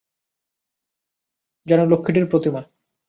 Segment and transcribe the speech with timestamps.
[1.67, 2.61] যেন লক্ষ্মীটির প্রতিমা!